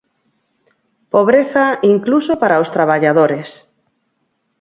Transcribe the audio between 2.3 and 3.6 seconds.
para os traballadores.